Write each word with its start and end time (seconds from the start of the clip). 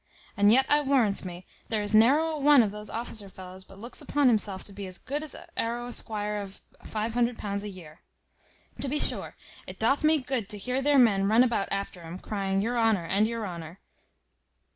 And 0.35 0.51
yet 0.51 0.65
I 0.67 0.81
warrants 0.81 1.23
me, 1.23 1.45
there 1.69 1.83
is 1.83 1.93
narrow 1.93 2.31
a 2.31 2.39
one 2.39 2.63
of 2.63 2.71
those 2.71 2.89
officer 2.89 3.29
fellows 3.29 3.63
but 3.63 3.77
looks 3.77 4.01
upon 4.01 4.29
himself 4.29 4.63
to 4.63 4.73
be 4.73 4.87
as 4.87 4.97
good 4.97 5.21
as 5.21 5.35
arrow 5.55 5.89
a 5.89 5.93
squire 5.93 6.37
of 6.37 6.59
£500 6.83 7.63
a 7.63 7.69
year. 7.69 8.01
To 8.79 8.89
be 8.89 8.97
sure 8.97 9.35
it 9.67 9.77
doth 9.77 10.03
me 10.03 10.17
good 10.17 10.49
to 10.49 10.57
hear 10.57 10.81
their 10.81 10.97
men 10.97 11.27
run 11.27 11.43
about 11.43 11.67
after 11.71 12.03
'um, 12.03 12.17
crying 12.17 12.61
your 12.63 12.79
honour, 12.79 13.05
and 13.05 13.27
your 13.27 13.45
honour. 13.45 13.79